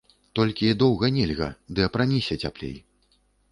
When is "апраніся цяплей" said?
1.91-2.75